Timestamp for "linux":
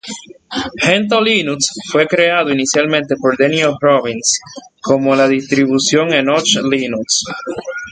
1.21-1.73, 6.67-7.23